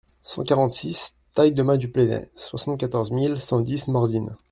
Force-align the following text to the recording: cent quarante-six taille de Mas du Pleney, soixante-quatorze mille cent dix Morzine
cent 0.23 0.43
quarante-six 0.43 1.15
taille 1.35 1.51
de 1.51 1.61
Mas 1.61 1.77
du 1.77 1.87
Pleney, 1.87 2.27
soixante-quatorze 2.35 3.11
mille 3.11 3.39
cent 3.39 3.59
dix 3.61 3.87
Morzine 3.87 4.35